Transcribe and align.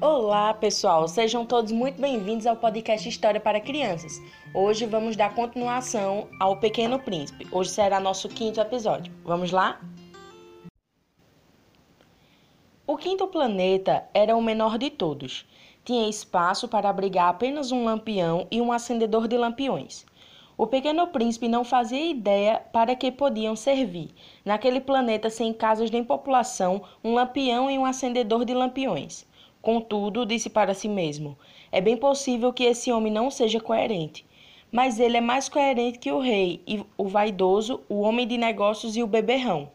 Olá, 0.00 0.52
pessoal! 0.52 1.06
Sejam 1.06 1.46
todos 1.46 1.70
muito 1.70 2.00
bem-vindos 2.00 2.48
ao 2.48 2.56
podcast 2.56 3.08
História 3.08 3.40
para 3.40 3.60
Crianças. 3.60 4.20
Hoje 4.52 4.86
vamos 4.86 5.14
dar 5.14 5.32
continuação 5.36 6.26
ao 6.40 6.58
Pequeno 6.58 6.98
Príncipe. 6.98 7.46
Hoje 7.52 7.70
será 7.70 8.00
nosso 8.00 8.28
quinto 8.28 8.60
episódio. 8.60 9.14
Vamos 9.22 9.52
lá? 9.52 9.80
O 12.84 12.96
quinto 12.96 13.28
planeta 13.28 14.04
era 14.12 14.36
o 14.36 14.42
menor 14.42 14.78
de 14.78 14.90
todos. 14.90 15.46
Tinha 15.84 16.08
espaço 16.08 16.66
para 16.66 16.88
abrigar 16.88 17.28
apenas 17.28 17.70
um 17.70 17.84
lampião 17.84 18.48
e 18.50 18.60
um 18.60 18.72
acendedor 18.72 19.28
de 19.28 19.38
lampiões. 19.38 20.04
O 20.56 20.66
pequeno 20.66 21.06
príncipe 21.06 21.46
não 21.46 21.64
fazia 21.64 22.10
ideia 22.10 22.60
para 22.72 22.96
que 22.96 23.12
podiam 23.12 23.54
servir, 23.54 24.10
naquele 24.44 24.80
planeta 24.80 25.30
sem 25.30 25.52
casas 25.52 25.90
nem 25.90 26.02
população, 26.02 26.82
um 27.02 27.14
lampião 27.14 27.70
e 27.70 27.78
um 27.78 27.86
acendedor 27.86 28.44
de 28.44 28.54
lampiões. 28.54 29.24
Contudo, 29.64 30.26
disse 30.26 30.50
para 30.50 30.74
si 30.74 30.86
mesmo: 30.86 31.38
é 31.72 31.80
bem 31.80 31.96
possível 31.96 32.52
que 32.52 32.64
esse 32.64 32.92
homem 32.92 33.10
não 33.10 33.30
seja 33.30 33.58
coerente. 33.58 34.26
Mas 34.70 35.00
ele 35.00 35.16
é 35.16 35.22
mais 35.22 35.48
coerente 35.48 35.98
que 35.98 36.12
o 36.12 36.18
rei, 36.18 36.62
e 36.66 36.84
o 36.98 37.08
vaidoso, 37.08 37.80
o 37.88 38.00
homem 38.02 38.26
de 38.26 38.36
negócios 38.36 38.94
e 38.94 39.02
o 39.02 39.06
beberrão. 39.06 39.70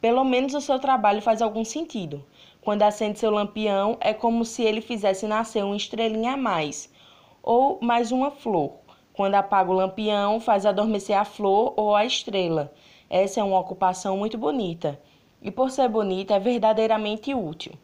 Pelo 0.00 0.24
menos 0.24 0.54
o 0.54 0.60
seu 0.60 0.80
trabalho 0.80 1.22
faz 1.22 1.40
algum 1.40 1.64
sentido. 1.64 2.26
Quando 2.62 2.82
acende 2.82 3.20
seu 3.20 3.30
lampião, 3.30 3.96
é 4.00 4.12
como 4.12 4.44
se 4.44 4.64
ele 4.64 4.80
fizesse 4.80 5.24
nascer 5.28 5.64
uma 5.64 5.76
estrelinha 5.76 6.32
a 6.32 6.36
mais, 6.36 6.92
ou 7.40 7.78
mais 7.80 8.10
uma 8.10 8.32
flor. 8.32 8.72
Quando 9.12 9.36
apaga 9.36 9.70
o 9.70 9.74
lampião, 9.74 10.40
faz 10.40 10.66
adormecer 10.66 11.16
a 11.16 11.24
flor 11.24 11.74
ou 11.76 11.94
a 11.94 12.04
estrela. 12.04 12.72
Essa 13.08 13.38
é 13.38 13.44
uma 13.44 13.60
ocupação 13.60 14.16
muito 14.16 14.36
bonita. 14.36 15.00
E 15.40 15.48
por 15.48 15.70
ser 15.70 15.88
bonita, 15.88 16.34
é 16.34 16.40
verdadeiramente 16.40 17.32
útil. 17.32 17.74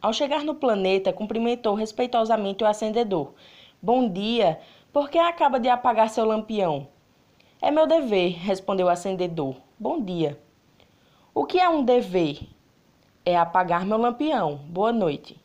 Ao 0.00 0.12
chegar 0.12 0.44
no 0.44 0.54
planeta, 0.54 1.12
cumprimentou 1.12 1.74
respeitosamente 1.74 2.62
o 2.62 2.66
acendedor. 2.66 3.32
Bom 3.82 4.08
dia, 4.08 4.60
por 4.92 5.10
que 5.10 5.18
acaba 5.18 5.58
de 5.58 5.68
apagar 5.68 6.08
seu 6.08 6.24
lampião? 6.24 6.86
É 7.60 7.72
meu 7.72 7.84
dever, 7.84 8.38
respondeu 8.38 8.86
o 8.86 8.90
acendedor. 8.90 9.56
Bom 9.76 10.00
dia. 10.00 10.40
O 11.34 11.44
que 11.44 11.58
é 11.58 11.68
um 11.68 11.82
dever? 11.82 12.48
É 13.24 13.36
apagar 13.36 13.84
meu 13.84 13.98
lampião. 13.98 14.60
Boa 14.68 14.92
noite. 14.92 15.36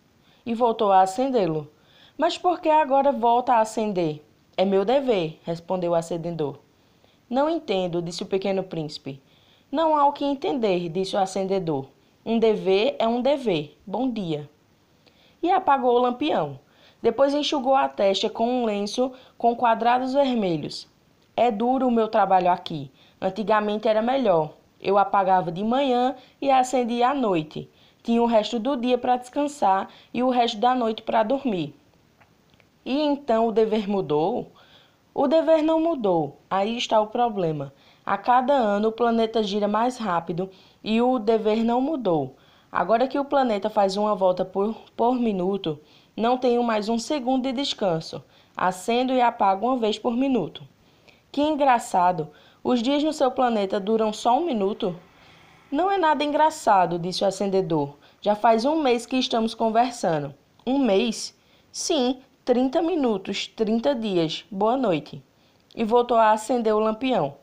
E 0.46 0.54
voltou 0.54 0.92
a 0.92 1.02
acendê-lo. 1.02 1.72
Mas 2.16 2.38
por 2.38 2.62
que 2.62 2.70
agora 2.70 3.12
volta 3.12 3.54
a 3.54 3.62
acender? 3.62 4.24
É 4.56 4.64
meu 4.64 4.86
dever, 4.86 5.40
respondeu 5.44 5.94
o 5.94 5.96
acendedor. 5.96 6.60
Não 7.28 7.50
entendo, 7.50 8.04
disse 8.04 8.22
o 8.22 8.28
pequeno 8.28 8.62
príncipe. 8.62 9.20
Não 9.72 9.96
há 9.96 10.06
o 10.06 10.14
que 10.14 10.24
entender, 10.24 10.90
disse 10.90 11.16
o 11.16 11.20
acendedor. 11.20 11.88
Um 12.26 12.40
dever 12.40 12.96
é 13.00 13.06
um 13.06 13.22
dever. 13.22 13.78
Bom 13.86 14.10
dia. 14.10 14.50
E 15.42 15.52
apagou 15.52 15.94
o 15.94 16.00
lampião. 16.00 16.58
Depois 17.02 17.34
enxugou 17.34 17.76
a 17.76 17.90
testa 17.90 18.30
com 18.30 18.48
um 18.48 18.64
lenço 18.64 19.12
com 19.38 19.54
quadrados 19.54 20.14
vermelhos. 20.14 20.88
É 21.36 21.52
duro 21.52 21.86
o 21.86 21.92
meu 21.92 22.08
trabalho 22.08 22.50
aqui. 22.50 22.90
Antigamente 23.20 23.90
era 23.90 24.02
melhor. 24.02 24.54
Eu 24.80 24.98
apagava 24.98 25.52
de 25.52 25.66
manhã 25.66 26.16
e 26.42 26.50
acendia 26.50 27.10
à 27.10 27.14
noite. 27.14 27.70
Tinha 28.02 28.24
o 28.24 28.26
resto 28.26 28.58
do 28.58 28.78
dia 28.78 28.98
para 28.98 29.18
descansar 29.18 29.90
e 30.14 30.24
o 30.24 30.30
resto 30.30 30.60
da 30.60 30.74
noite 30.74 31.02
para 31.02 31.24
dormir. 31.24 31.76
E 32.86 33.02
então 33.02 33.48
o 33.48 33.52
dever 33.52 33.86
mudou? 33.86 34.50
O 35.14 35.28
dever 35.28 35.62
não 35.62 35.82
mudou. 35.82 36.38
Aí 36.50 36.78
está 36.78 37.02
o 37.02 37.08
problema. 37.08 37.74
A 38.06 38.18
cada 38.18 38.54
ano 38.54 38.90
o 38.90 38.92
planeta 38.92 39.42
gira 39.42 39.68
mais 39.68 39.98
rápido 39.98 40.50
e 40.84 41.02
o 41.02 41.18
dever 41.18 41.64
não 41.64 41.80
mudou. 41.80 42.36
Agora 42.70 43.08
que 43.08 43.18
o 43.18 43.24
planeta 43.24 43.70
faz 43.70 43.96
uma 43.96 44.14
volta 44.14 44.44
por, 44.44 44.76
por 44.96 45.16
minuto, 45.16 45.80
não 46.16 46.38
tenho 46.38 46.62
mais 46.62 46.90
um 46.90 47.00
segundo 47.00 47.44
de 47.44 47.54
descanso. 47.54 48.22
Acendo 48.58 49.14
e 49.14 49.22
apago 49.22 49.68
uma 49.68 49.78
vez 49.78 49.98
por 49.98 50.16
minuto. 50.16 50.68
Que 51.32 51.42
engraçado! 51.42 52.30
Os 52.62 52.82
dias 52.82 53.02
no 53.04 53.14
seu 53.14 53.32
planeta 53.32 53.80
duram 53.80 54.12
só 54.12 54.38
um 54.38 54.46
minuto? 54.46 54.96
Não 55.72 55.90
é 55.90 55.98
nada 55.98 56.24
engraçado, 56.24 57.00
disse 57.00 57.24
o 57.24 57.28
acendedor. 57.28 57.96
Já 58.22 58.36
faz 58.36 58.66
um 58.66 58.82
mês 58.82 59.06
que 59.06 59.18
estamos 59.18 59.54
conversando. 59.54 60.36
Um 60.68 60.78
mês? 60.78 61.38
Sim, 61.72 62.20
30 62.44 62.82
minutos, 62.82 63.48
30 63.48 63.96
dias. 63.96 64.46
Boa 64.52 64.76
noite. 64.76 65.24
E 65.74 65.84
voltou 65.84 66.18
a 66.18 66.32
acender 66.32 66.74
o 66.74 66.80
lampião. 66.80 67.38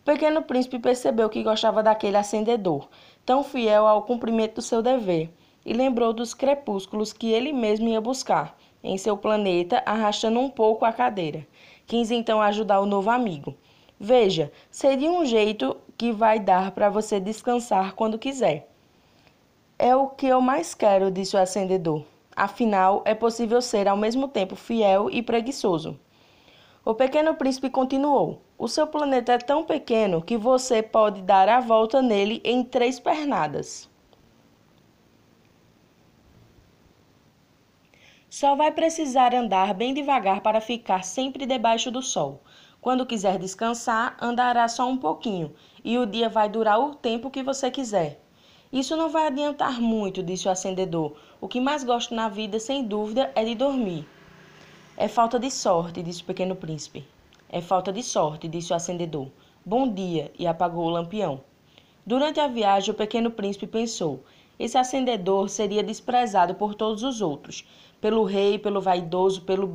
O 0.00 0.04
pequeno 0.04 0.42
príncipe 0.42 0.78
percebeu 0.78 1.28
que 1.28 1.42
gostava 1.42 1.82
daquele 1.82 2.16
acendedor, 2.16 2.88
tão 3.24 3.44
fiel 3.44 3.86
ao 3.86 4.02
cumprimento 4.02 4.56
do 4.56 4.62
seu 4.62 4.82
dever, 4.82 5.30
e 5.64 5.72
lembrou 5.72 6.12
dos 6.12 6.32
crepúsculos 6.32 7.12
que 7.12 7.30
ele 7.30 7.52
mesmo 7.52 7.88
ia 7.88 8.00
buscar 8.00 8.56
em 8.82 8.96
seu 8.96 9.16
planeta, 9.16 9.82
arrastando 9.84 10.40
um 10.40 10.48
pouco 10.48 10.84
a 10.84 10.92
cadeira. 10.92 11.46
Quis 11.86 12.10
então 12.10 12.40
ajudar 12.40 12.80
o 12.80 12.86
novo 12.86 13.10
amigo. 13.10 13.54
Veja, 13.98 14.50
seria 14.70 15.12
um 15.12 15.24
jeito 15.26 15.76
que 15.98 16.10
vai 16.12 16.40
dar 16.40 16.70
para 16.70 16.88
você 16.88 17.20
descansar 17.20 17.94
quando 17.94 18.18
quiser. 18.18 18.70
É 19.78 19.94
o 19.94 20.08
que 20.08 20.26
eu 20.26 20.40
mais 20.40 20.74
quero, 20.74 21.10
disse 21.10 21.36
o 21.36 21.38
acendedor. 21.38 22.04
Afinal, 22.34 23.02
é 23.04 23.14
possível 23.14 23.60
ser 23.60 23.86
ao 23.86 23.96
mesmo 23.96 24.28
tempo 24.28 24.56
fiel 24.56 25.10
e 25.10 25.22
preguiçoso. 25.22 26.00
O 26.82 26.94
pequeno 26.94 27.34
príncipe 27.34 27.68
continuou: 27.68 28.40
O 28.62 28.68
seu 28.68 28.86
planeta 28.86 29.32
é 29.32 29.38
tão 29.38 29.64
pequeno 29.64 30.20
que 30.20 30.36
você 30.36 30.82
pode 30.82 31.22
dar 31.22 31.48
a 31.48 31.60
volta 31.60 32.02
nele 32.02 32.42
em 32.44 32.62
três 32.62 33.00
pernadas. 33.00 33.88
Só 38.28 38.54
vai 38.54 38.70
precisar 38.70 39.34
andar 39.34 39.72
bem 39.72 39.94
devagar 39.94 40.42
para 40.42 40.60
ficar 40.60 41.04
sempre 41.04 41.46
debaixo 41.46 41.90
do 41.90 42.02
sol. 42.02 42.42
Quando 42.82 43.06
quiser 43.06 43.38
descansar, 43.38 44.14
andará 44.20 44.68
só 44.68 44.86
um 44.86 44.98
pouquinho 44.98 45.54
e 45.82 45.96
o 45.96 46.04
dia 46.04 46.28
vai 46.28 46.46
durar 46.46 46.78
o 46.78 46.94
tempo 46.94 47.30
que 47.30 47.42
você 47.42 47.70
quiser. 47.70 48.20
Isso 48.70 48.94
não 48.94 49.08
vai 49.08 49.28
adiantar 49.28 49.80
muito, 49.80 50.22
disse 50.22 50.46
o 50.46 50.50
acendedor. 50.50 51.16
O 51.40 51.48
que 51.48 51.62
mais 51.62 51.82
gosto 51.82 52.14
na 52.14 52.28
vida, 52.28 52.60
sem 52.60 52.84
dúvida, 52.84 53.32
é 53.34 53.42
de 53.42 53.54
dormir. 53.54 54.06
É 54.98 55.08
falta 55.08 55.38
de 55.38 55.50
sorte, 55.50 56.02
disse 56.02 56.20
o 56.20 56.26
pequeno 56.26 56.54
príncipe. 56.54 57.08
É 57.52 57.60
falta 57.60 57.92
de 57.92 58.00
sorte, 58.00 58.46
disse 58.46 58.72
o 58.72 58.76
acendedor. 58.76 59.26
Bom 59.66 59.92
dia, 59.92 60.30
e 60.38 60.46
apagou 60.46 60.84
o 60.84 60.88
lampião. 60.90 61.40
Durante 62.06 62.38
a 62.38 62.46
viagem, 62.46 62.92
o 62.92 62.96
pequeno 62.96 63.28
príncipe 63.28 63.66
pensou: 63.66 64.22
esse 64.56 64.78
acendedor 64.78 65.48
seria 65.48 65.82
desprezado 65.82 66.54
por 66.54 66.76
todos 66.76 67.02
os 67.02 67.20
outros, 67.20 67.66
pelo 68.00 68.22
rei, 68.22 68.56
pelo 68.56 68.80
vaidoso, 68.80 69.42
pelo 69.42 69.68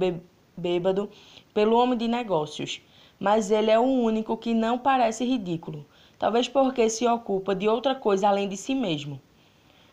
bêbado, 0.56 1.10
pelo 1.54 1.76
homem 1.78 1.98
de 1.98 2.08
negócios. 2.08 2.82
Mas 3.20 3.52
ele 3.52 3.70
é 3.70 3.78
o 3.78 3.84
único 3.84 4.38
que 4.38 4.54
não 4.54 4.78
parece 4.78 5.26
ridículo, 5.26 5.86
talvez 6.18 6.48
porque 6.48 6.90
se 6.90 7.06
ocupa 7.06 7.54
de 7.54 7.68
outra 7.68 7.94
coisa 7.94 8.30
além 8.30 8.48
de 8.48 8.56
si 8.56 8.74
mesmo. 8.74 9.20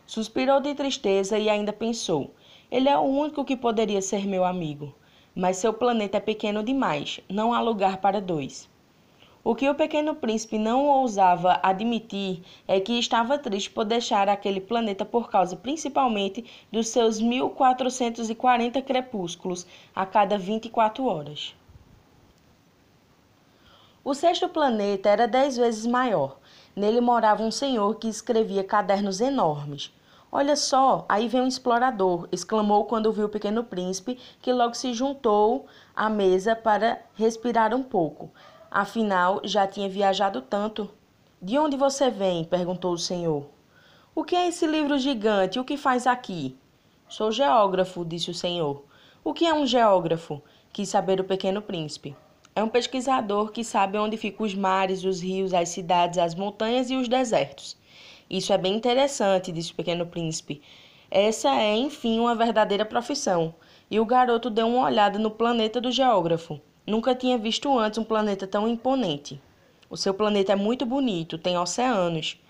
Suspirou 0.06 0.60
de 0.60 0.72
tristeza 0.76 1.36
e 1.36 1.50
ainda 1.50 1.72
pensou: 1.72 2.32
ele 2.70 2.88
é 2.88 2.96
o 2.96 3.02
único 3.02 3.44
que 3.44 3.56
poderia 3.56 4.00
ser 4.00 4.24
meu 4.24 4.44
amigo 4.44 4.94
mas 5.34 5.56
seu 5.56 5.72
planeta 5.72 6.18
é 6.18 6.20
pequeno 6.20 6.62
demais, 6.62 7.20
não 7.28 7.54
há 7.54 7.60
lugar 7.60 7.98
para 7.98 8.20
dois. 8.20 8.70
O 9.44 9.56
que 9.56 9.68
o 9.68 9.74
pequeno 9.74 10.14
príncipe 10.14 10.56
não 10.56 10.86
ousava 10.86 11.58
admitir 11.64 12.42
é 12.68 12.78
que 12.78 12.96
estava 12.96 13.36
triste 13.36 13.70
por 13.70 13.84
deixar 13.84 14.28
aquele 14.28 14.60
planeta 14.60 15.04
por 15.04 15.28
causa 15.28 15.56
principalmente 15.56 16.44
dos 16.70 16.86
seus 16.88 17.20
1440 17.20 18.80
crepúsculos 18.82 19.66
a 19.92 20.06
cada 20.06 20.38
24 20.38 21.04
horas. 21.04 21.56
O 24.04 24.14
sexto 24.14 24.48
planeta 24.48 25.08
era 25.08 25.26
dez 25.26 25.56
vezes 25.56 25.86
maior. 25.86 26.38
Nele 26.74 27.00
morava 27.00 27.42
um 27.42 27.50
senhor 27.50 27.96
que 27.96 28.08
escrevia 28.08 28.62
cadernos 28.62 29.20
enormes. 29.20 29.92
Olha 30.34 30.56
só, 30.56 31.04
aí 31.10 31.28
vem 31.28 31.42
um 31.42 31.46
explorador, 31.46 32.26
exclamou 32.32 32.86
quando 32.86 33.12
viu 33.12 33.26
o 33.26 33.28
pequeno 33.28 33.62
príncipe, 33.62 34.18
que 34.40 34.50
logo 34.50 34.72
se 34.72 34.94
juntou 34.94 35.66
à 35.94 36.08
mesa 36.08 36.56
para 36.56 37.02
respirar 37.14 37.74
um 37.74 37.82
pouco. 37.82 38.30
Afinal, 38.70 39.42
já 39.44 39.66
tinha 39.66 39.90
viajado 39.90 40.40
tanto. 40.40 40.90
De 41.40 41.58
onde 41.58 41.76
você 41.76 42.08
vem? 42.08 42.44
perguntou 42.44 42.94
o 42.94 42.98
senhor. 42.98 43.44
O 44.14 44.24
que 44.24 44.34
é 44.34 44.48
esse 44.48 44.66
livro 44.66 44.96
gigante? 44.96 45.60
O 45.60 45.64
que 45.64 45.76
faz 45.76 46.06
aqui? 46.06 46.56
Sou 47.10 47.30
geógrafo, 47.30 48.02
disse 48.02 48.30
o 48.30 48.34
senhor. 48.34 48.84
O 49.22 49.34
que 49.34 49.46
é 49.46 49.52
um 49.52 49.66
geógrafo? 49.66 50.40
quis 50.72 50.88
saber 50.88 51.20
o 51.20 51.24
pequeno 51.24 51.60
príncipe. 51.60 52.16
É 52.56 52.64
um 52.64 52.70
pesquisador 52.70 53.52
que 53.52 53.62
sabe 53.62 53.98
onde 53.98 54.16
ficam 54.16 54.46
os 54.46 54.54
mares, 54.54 55.04
os 55.04 55.20
rios, 55.20 55.52
as 55.52 55.68
cidades, 55.68 56.18
as 56.18 56.34
montanhas 56.34 56.88
e 56.88 56.96
os 56.96 57.06
desertos. 57.06 57.76
Isso 58.32 58.50
é 58.50 58.56
bem 58.56 58.74
interessante, 58.74 59.52
disse 59.52 59.72
o 59.72 59.74
pequeno 59.74 60.06
príncipe. 60.06 60.62
Essa 61.10 61.50
é, 61.50 61.76
enfim, 61.76 62.18
uma 62.18 62.34
verdadeira 62.34 62.82
profissão. 62.82 63.54
E 63.90 64.00
o 64.00 64.06
garoto 64.06 64.48
deu 64.48 64.66
uma 64.66 64.86
olhada 64.86 65.18
no 65.18 65.30
planeta 65.30 65.82
do 65.82 65.92
geógrafo. 65.92 66.58
Nunca 66.86 67.14
tinha 67.14 67.36
visto 67.36 67.78
antes 67.78 67.98
um 67.98 68.04
planeta 68.04 68.46
tão 68.46 68.66
imponente. 68.66 69.38
O 69.90 69.98
seu 69.98 70.14
planeta 70.14 70.52
é 70.52 70.56
muito 70.56 70.86
bonito, 70.86 71.36
tem 71.36 71.58
oceanos. 71.58 72.40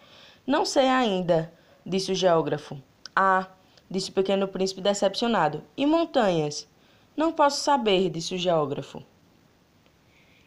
Não 0.46 0.64
sei 0.64 0.86
ainda, 0.86 1.52
disse 1.84 2.12
o 2.12 2.14
geógrafo. 2.14 2.80
Ah, 3.16 3.48
disse 3.90 4.10
o 4.10 4.14
pequeno 4.14 4.46
príncipe 4.46 4.80
decepcionado. 4.80 5.64
E 5.76 5.84
montanhas? 5.84 6.68
Não 7.16 7.32
posso 7.32 7.60
saber, 7.60 8.08
disse 8.08 8.36
o 8.36 8.38
geógrafo. 8.38 9.02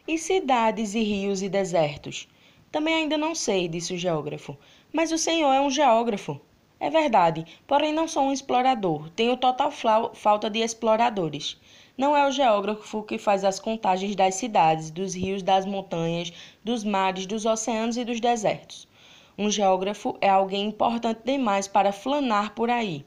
E 0.08 0.16
cidades 0.16 0.94
e 0.94 1.02
rios 1.02 1.42
e 1.42 1.48
desertos? 1.50 2.26
Também 2.72 2.94
ainda 2.94 3.16
não 3.16 3.34
sei, 3.34 3.68
disse 3.68 3.94
o 3.94 3.98
geógrafo. 3.98 4.56
Mas 4.96 5.12
o 5.12 5.18
senhor 5.18 5.52
é 5.52 5.60
um 5.60 5.68
geógrafo. 5.68 6.40
É 6.80 6.88
verdade, 6.88 7.44
porém 7.66 7.92
não 7.92 8.08
sou 8.08 8.22
um 8.22 8.32
explorador. 8.32 9.10
Tenho 9.10 9.36
total 9.36 9.70
falta 9.70 10.48
de 10.48 10.60
exploradores. 10.60 11.60
Não 11.98 12.16
é 12.16 12.26
o 12.26 12.32
geógrafo 12.32 13.02
que 13.02 13.18
faz 13.18 13.44
as 13.44 13.60
contagens 13.60 14.16
das 14.16 14.36
cidades, 14.36 14.90
dos 14.90 15.14
rios, 15.14 15.42
das 15.42 15.66
montanhas, 15.66 16.32
dos 16.64 16.82
mares, 16.82 17.26
dos 17.26 17.44
oceanos 17.44 17.98
e 17.98 18.06
dos 18.06 18.20
desertos. 18.20 18.88
Um 19.36 19.50
geógrafo 19.50 20.16
é 20.18 20.30
alguém 20.30 20.64
importante 20.68 21.20
demais 21.22 21.68
para 21.68 21.92
flanar 21.92 22.54
por 22.54 22.70
aí. 22.70 23.04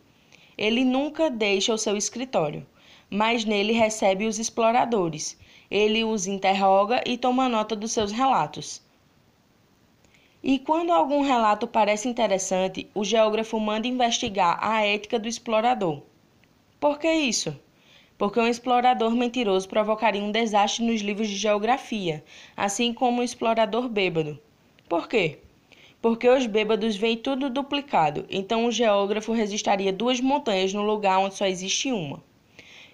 Ele 0.56 0.86
nunca 0.86 1.28
deixa 1.28 1.74
o 1.74 1.78
seu 1.80 1.98
escritório, 1.98 2.68
mas 3.10 3.46
nele 3.46 3.74
recebe 3.74 4.28
os 4.28 4.38
exploradores. 4.38 5.40
Ele 5.72 6.04
os 6.04 6.28
interroga 6.28 7.02
e 7.04 7.18
toma 7.18 7.50
nota 7.50 7.76
dos 7.76 7.92
seus 7.92 8.12
relatos. 8.12 8.88
E 10.44 10.60
quando 10.60 10.92
algum 10.92 11.22
relato 11.22 11.68
parece 11.68 12.08
interessante, 12.08 12.90
o 12.94 13.04
geógrafo 13.04 13.60
manda 13.60 13.88
investigar 13.88 14.58
a 14.62 14.86
ética 14.86 15.20
do 15.20 15.28
explorador. 15.28 16.02
Por 16.80 16.98
que 16.98 17.12
isso? 17.12 17.58
Porque 18.18 18.40
um 18.40 18.48
explorador 18.48 19.12
mentiroso 19.12 19.68
provocaria 19.68 20.24
um 20.24 20.32
desastre 20.32 20.86
nos 20.86 21.02
livros 21.02 21.28
de 21.28 21.36
geografia, 21.36 22.24
assim 22.56 22.94
como 22.94 23.22
um 23.22 23.24
explorador 23.24 23.88
bêbado. 23.90 24.40
Por 24.88 25.08
quê? 25.08 25.40
porque 26.02 26.30
os 26.30 26.46
bêbados 26.46 26.96
veem 26.96 27.18
tudo 27.18 27.50
duplicado, 27.50 28.26
então 28.30 28.66
o 28.66 28.72
geógrafo 28.72 29.34
registraria 29.34 29.92
duas 29.92 30.22
montanhas 30.22 30.74
no 30.74 30.82
lugar 30.82 31.20
onde 31.20 31.36
só 31.36 31.46
existe 31.46 31.92
uma. 31.92 32.24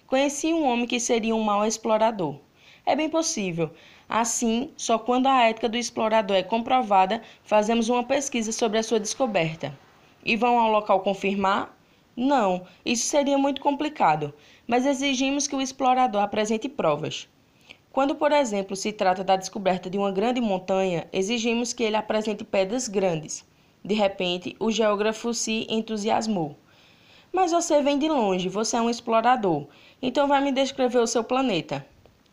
Conheci 0.06 0.52
um 0.52 0.64
homem 0.64 0.86
que 0.86 0.98
seria 0.98 1.34
um 1.34 1.42
mau 1.42 1.64
explorador. 1.64 2.36
É 2.86 2.94
bem 2.94 3.10
possível. 3.10 3.72
Assim, 4.08 4.70
só 4.76 4.96
quando 4.96 5.26
a 5.26 5.42
ética 5.42 5.68
do 5.68 5.76
explorador 5.76 6.36
é 6.36 6.42
comprovada, 6.44 7.20
fazemos 7.42 7.88
uma 7.88 8.04
pesquisa 8.04 8.52
sobre 8.52 8.78
a 8.78 8.82
sua 8.84 9.00
descoberta. 9.00 9.76
E 10.24 10.36
vão 10.36 10.56
ao 10.56 10.70
local 10.70 11.00
confirmar? 11.00 11.76
Não, 12.16 12.64
isso 12.84 13.06
seria 13.06 13.36
muito 13.36 13.60
complicado, 13.60 14.32
mas 14.68 14.86
exigimos 14.86 15.48
que 15.48 15.56
o 15.56 15.60
explorador 15.60 16.22
apresente 16.22 16.68
provas. 16.68 17.28
Quando, 17.90 18.14
por 18.14 18.30
exemplo, 18.30 18.76
se 18.76 18.92
trata 18.92 19.24
da 19.24 19.34
descoberta 19.34 19.90
de 19.90 19.98
uma 19.98 20.12
grande 20.12 20.40
montanha, 20.40 21.08
exigimos 21.12 21.72
que 21.72 21.82
ele 21.82 21.96
apresente 21.96 22.44
pedras 22.44 22.86
grandes. 22.86 23.44
De 23.84 23.94
repente, 23.94 24.54
o 24.60 24.70
geógrafo 24.70 25.34
se 25.34 25.66
entusiasmou. 25.68 26.56
Mas 27.32 27.50
você 27.50 27.82
vem 27.82 27.98
de 27.98 28.08
longe, 28.08 28.48
você 28.48 28.76
é 28.76 28.80
um 28.80 28.88
explorador, 28.88 29.66
então 30.00 30.28
vai 30.28 30.40
me 30.40 30.52
descrever 30.52 30.98
o 30.98 31.06
seu 31.06 31.24
planeta. 31.24 31.84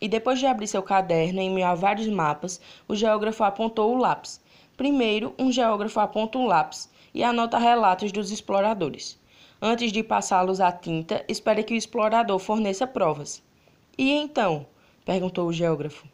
E 0.04 0.08
depois 0.08 0.38
de 0.38 0.44
abrir 0.44 0.66
seu 0.66 0.82
caderno 0.82 1.40
e 1.40 1.44
enviar 1.46 1.74
vários 1.74 2.06
mapas, 2.08 2.60
o 2.86 2.94
geógrafo 2.94 3.42
apontou 3.42 3.90
o 3.90 3.96
lápis. 3.96 4.38
Primeiro, 4.76 5.34
um 5.38 5.50
geógrafo 5.50 5.98
aponta 5.98 6.36
um 6.36 6.46
lápis 6.46 6.90
e 7.14 7.24
anota 7.24 7.56
relatos 7.56 8.12
dos 8.12 8.30
exploradores. 8.30 9.18
Antes 9.62 9.90
de 9.90 10.02
passá-los 10.02 10.60
à 10.60 10.70
tinta, 10.70 11.24
espere 11.26 11.62
que 11.62 11.72
o 11.72 11.76
explorador 11.76 12.38
forneça 12.38 12.86
provas. 12.86 13.42
E 13.96 14.10
então? 14.10 14.66
perguntou 15.06 15.48
o 15.48 15.52
geógrafo. 15.54 16.06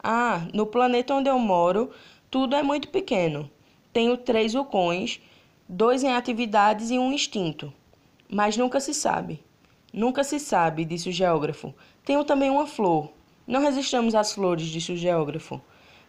Ah, 0.00 0.46
no 0.54 0.64
planeta 0.64 1.12
onde 1.12 1.28
eu 1.28 1.36
moro, 1.36 1.90
tudo 2.30 2.54
é 2.54 2.62
muito 2.62 2.90
pequeno. 2.90 3.50
Tenho 3.92 4.16
três 4.16 4.52
vulcões, 4.52 5.20
dois 5.68 6.04
em 6.04 6.12
atividades 6.12 6.92
e 6.92 6.98
um 7.00 7.12
extinto. 7.12 7.72
Mas 8.28 8.56
nunca 8.56 8.78
se 8.78 8.94
sabe. 8.94 9.42
Nunca 9.92 10.22
se 10.22 10.38
sabe, 10.38 10.84
disse 10.84 11.08
o 11.08 11.12
geógrafo. 11.12 11.74
Tenho 12.04 12.22
também 12.22 12.48
uma 12.48 12.68
flor. 12.68 13.10
Não 13.46 13.60
resistamos 13.60 14.14
às 14.14 14.32
flores, 14.32 14.66
disse 14.66 14.92
o 14.92 14.96
geógrafo. 14.96 15.60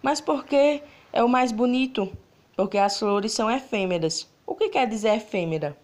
Mas 0.01 0.19
por 0.21 0.45
que 0.45 0.81
é 1.12 1.24
o 1.24 1.30
mais 1.30 1.51
bonito? 1.51 2.12
Porque 2.56 2.77
as 2.77 2.97
flores 2.97 3.31
são 3.31 3.50
efêmeras. 3.50 4.30
O 4.45 4.56
que 4.56 4.69
quer 4.69 4.88
dizer 4.88 5.15
efêmera? 5.15 5.77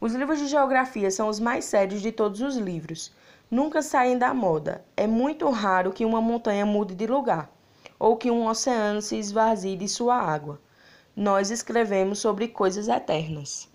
Os 0.00 0.14
livros 0.14 0.38
de 0.38 0.48
geografia 0.48 1.10
são 1.10 1.28
os 1.28 1.38
mais 1.38 1.64
sérios 1.64 2.02
de 2.02 2.10
todos 2.10 2.40
os 2.40 2.56
livros 2.56 3.12
nunca 3.52 3.82
saem 3.82 4.16
da 4.16 4.32
moda. 4.32 4.82
É 4.96 5.06
muito 5.06 5.50
raro 5.50 5.92
que 5.92 6.06
uma 6.06 6.22
montanha 6.22 6.64
mude 6.64 6.94
de 6.94 7.06
lugar 7.06 7.52
ou 7.98 8.16
que 8.16 8.30
um 8.30 8.46
oceano 8.46 9.02
se 9.02 9.16
esvazie 9.16 9.76
de 9.76 9.86
sua 9.86 10.16
água. 10.16 10.58
Nós 11.14 11.50
escrevemos 11.50 12.18
sobre 12.18 12.48
coisas 12.48 12.88
eternas. 12.88 13.68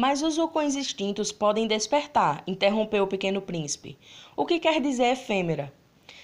Mas 0.00 0.22
os 0.22 0.36
vulcões 0.36 0.76
extintos 0.76 1.32
podem 1.32 1.66
despertar, 1.66 2.44
interrompeu 2.46 3.02
o 3.02 3.08
pequeno 3.08 3.42
príncipe. 3.42 3.98
O 4.36 4.46
que 4.46 4.60
quer 4.60 4.80
dizer 4.80 5.06
efêmera? 5.06 5.74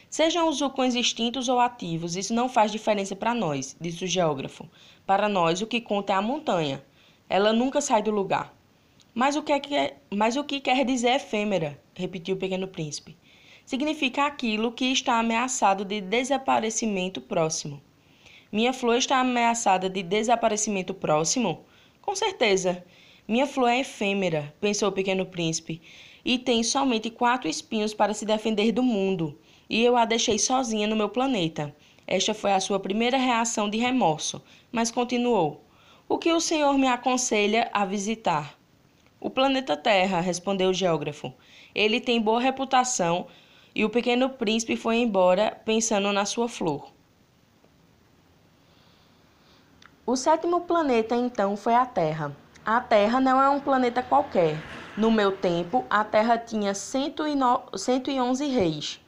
Sejam 0.08 0.48
os 0.48 0.60
vulcões 0.60 0.94
extintos 0.94 1.48
ou 1.48 1.58
ativos, 1.58 2.14
isso 2.14 2.32
não 2.32 2.48
faz 2.48 2.70
diferença 2.70 3.16
para 3.16 3.34
nós, 3.34 3.76
disse 3.80 4.04
o 4.04 4.06
geógrafo. 4.06 4.70
Para 5.04 5.28
nós, 5.28 5.60
o 5.60 5.66
que 5.66 5.80
conta 5.80 6.12
é 6.12 6.16
a 6.16 6.22
montanha. 6.22 6.84
Ela 7.28 7.52
nunca 7.52 7.80
sai 7.80 8.00
do 8.00 8.12
lugar. 8.12 8.56
Mas 9.12 9.34
o 9.34 9.42
que, 9.42 9.52
é, 9.52 9.96
mas 10.08 10.36
o 10.36 10.44
que 10.44 10.60
quer 10.60 10.84
dizer 10.84 11.16
efêmera? 11.16 11.82
repetiu 11.96 12.36
o 12.36 12.38
pequeno 12.38 12.68
príncipe. 12.68 13.16
Significa 13.66 14.24
aquilo 14.24 14.70
que 14.70 14.84
está 14.84 15.18
ameaçado 15.18 15.84
de 15.84 16.00
desaparecimento 16.00 17.20
próximo. 17.20 17.82
Minha 18.52 18.72
flor 18.72 18.98
está 18.98 19.18
ameaçada 19.18 19.90
de 19.90 20.00
desaparecimento 20.00 20.94
próximo? 20.94 21.64
Com 22.00 22.14
certeza. 22.14 22.84
Minha 23.26 23.46
flor 23.46 23.70
é 23.70 23.80
efêmera, 23.80 24.54
pensou 24.60 24.90
o 24.90 24.92
pequeno 24.92 25.24
príncipe, 25.24 25.80
e 26.22 26.38
tem 26.38 26.62
somente 26.62 27.08
quatro 27.08 27.48
espinhos 27.48 27.94
para 27.94 28.12
se 28.12 28.26
defender 28.26 28.70
do 28.70 28.82
mundo, 28.82 29.38
e 29.68 29.82
eu 29.82 29.96
a 29.96 30.04
deixei 30.04 30.38
sozinha 30.38 30.86
no 30.86 30.94
meu 30.94 31.08
planeta. 31.08 31.74
Esta 32.06 32.34
foi 32.34 32.52
a 32.52 32.60
sua 32.60 32.78
primeira 32.78 33.16
reação 33.16 33.70
de 33.70 33.78
remorso, 33.78 34.42
mas 34.70 34.90
continuou: 34.90 35.64
O 36.06 36.18
que 36.18 36.30
o 36.32 36.40
senhor 36.40 36.76
me 36.76 36.86
aconselha 36.86 37.70
a 37.72 37.86
visitar? 37.86 38.58
O 39.18 39.30
planeta 39.30 39.74
Terra, 39.74 40.20
respondeu 40.20 40.68
o 40.68 40.74
geógrafo. 40.74 41.32
Ele 41.74 42.02
tem 42.02 42.20
boa 42.20 42.38
reputação 42.38 43.26
e 43.74 43.86
o 43.86 43.90
pequeno 43.90 44.28
príncipe 44.28 44.76
foi 44.76 44.96
embora 44.96 45.58
pensando 45.64 46.12
na 46.12 46.26
sua 46.26 46.46
flor. 46.46 46.92
O 50.06 50.14
sétimo 50.14 50.60
planeta 50.60 51.16
então 51.16 51.56
foi 51.56 51.74
a 51.74 51.86
Terra. 51.86 52.44
A 52.66 52.81
Terra 52.81 53.20
não 53.20 53.43
é 53.43 53.50
um 53.50 53.60
planeta 53.60 54.03
qualquer. 54.03 54.56
No 54.96 55.10
meu 55.10 55.32
tempo, 55.32 55.84
a 55.91 56.03
Terra 56.03 56.38
tinha 56.38 56.72
111 56.72 58.46
reis, 58.46 58.98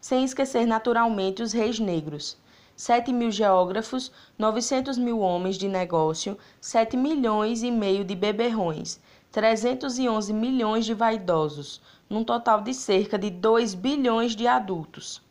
sem 0.00 0.24
esquecer 0.24 0.66
naturalmente 0.66 1.40
os 1.40 1.52
reis 1.52 1.78
negros. 1.78 2.36
7 2.74 3.12
mil 3.12 3.30
geógrafos, 3.30 4.10
900 4.36 4.98
mil 4.98 5.20
homens 5.20 5.56
de 5.56 5.68
negócio, 5.68 6.36
7 6.60 6.96
milhões 6.96 7.62
e 7.62 7.70
meio 7.70 8.04
de 8.04 8.16
beberrões, 8.16 9.00
311 9.30 10.32
milhões 10.32 10.84
de 10.84 10.92
vaidosos, 10.92 11.80
num 12.10 12.24
total 12.24 12.60
de 12.60 12.74
cerca 12.74 13.16
de 13.16 13.30
2 13.30 13.72
bilhões 13.74 14.34
de 14.34 14.48
adultos. 14.48 15.22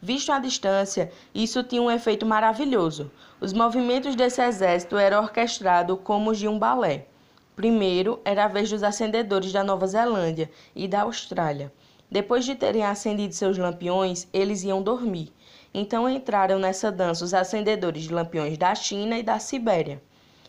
Visto 0.02 0.33
à 0.33 0.40
distância, 0.40 1.12
isso 1.33 1.62
tinha 1.62 1.80
um 1.80 1.92
efeito 1.92 2.26
maravilhoso. 2.26 3.09
Os 3.40 3.52
movimentos 3.52 4.16
desse 4.16 4.42
exército 4.42 4.97
eram 4.97 5.23
orquestrados 5.23 6.00
como 6.02 6.33
os 6.33 6.38
de 6.38 6.49
um 6.49 6.59
balé. 6.59 7.07
Primeiro 7.54 8.18
era 8.25 8.47
a 8.47 8.49
vez 8.49 8.68
dos 8.68 8.83
acendedores 8.83 9.52
da 9.52 9.62
Nova 9.62 9.87
Zelândia 9.87 10.50
e 10.75 10.88
da 10.88 11.02
Austrália. 11.02 11.73
Depois 12.10 12.44
de 12.44 12.54
terem 12.54 12.84
acendido 12.84 13.34
seus 13.34 13.58
lampiões, 13.58 14.26
eles 14.32 14.62
iam 14.62 14.82
dormir. 14.82 15.32
Então 15.72 16.08
entraram 16.08 16.58
nessa 16.58 16.90
dança 16.90 17.24
os 17.24 17.34
acendedores 17.34 18.04
de 18.04 18.12
lampiões 18.12 18.56
da 18.56 18.74
China 18.74 19.18
e 19.18 19.22
da 19.22 19.38
Sibéria. 19.38 20.02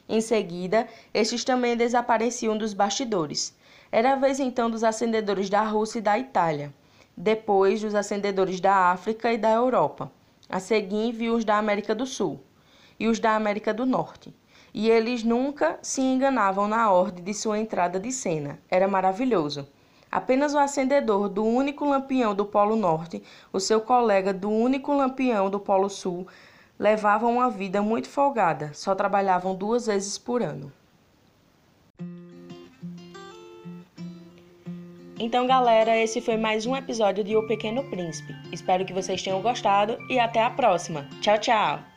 Em 0.07 0.21
seguida, 0.21 0.87
estes 1.13 1.43
também 1.43 1.75
desapareciam 1.75 2.57
dos 2.57 2.73
bastidores. 2.73 3.55
Era 3.91 4.13
a 4.13 4.15
vez 4.15 4.39
então 4.39 4.69
dos 4.69 4.83
acendedores 4.83 5.49
da 5.49 5.61
Rússia 5.63 5.99
e 5.99 6.01
da 6.01 6.17
Itália 6.17 6.73
depois 7.21 7.81
dos 7.81 7.93
acendedores 7.95 8.61
da 8.61 8.91
África 8.91 9.33
e 9.33 9.37
da 9.37 9.51
Europa. 9.51 10.09
A 10.47 10.57
seguir 10.57 11.11
viu 11.11 11.35
os 11.35 11.43
da 11.43 11.57
América 11.57 11.93
do 11.93 12.05
Sul 12.05 12.39
e 12.97 13.09
os 13.09 13.19
da 13.19 13.35
América 13.35 13.73
do 13.73 13.85
Norte. 13.85 14.33
E 14.73 14.89
eles 14.89 15.21
nunca 15.21 15.77
se 15.81 15.99
enganavam 15.99 16.65
na 16.65 16.89
ordem 16.89 17.21
de 17.21 17.33
sua 17.33 17.59
entrada 17.59 17.99
de 17.99 18.09
cena. 18.13 18.57
Era 18.69 18.87
maravilhoso. 18.87 19.67
Apenas 20.11 20.53
o 20.53 20.57
acendedor 20.57 21.29
do 21.29 21.45
único 21.45 21.85
lampião 21.85 22.33
do 22.33 22.45
Polo 22.45 22.75
Norte, 22.75 23.21
o 23.53 23.59
seu 23.59 23.79
colega 23.79 24.33
do 24.33 24.49
único 24.49 24.93
lampião 24.93 25.49
do 25.49 25.59
Polo 25.59 25.89
Sul, 25.89 26.27
levavam 26.79 27.33
uma 27.33 27.49
vida 27.49 27.81
muito 27.81 28.09
folgada, 28.09 28.71
só 28.73 28.95
trabalhavam 28.95 29.53
duas 29.53 29.85
vezes 29.85 30.17
por 30.17 30.41
ano. 30.41 30.71
Então, 35.19 35.45
galera, 35.45 35.97
esse 35.97 36.21
foi 36.21 36.37
mais 36.37 36.65
um 36.65 36.75
episódio 36.75 37.25
de 37.25 37.35
O 37.35 37.45
Pequeno 37.45 37.83
Príncipe. 37.89 38.33
Espero 38.53 38.85
que 38.85 38.93
vocês 38.93 39.21
tenham 39.21 39.41
gostado 39.41 39.97
e 40.09 40.17
até 40.17 40.41
a 40.41 40.49
próxima. 40.49 41.09
Tchau, 41.21 41.37
tchau! 41.37 41.88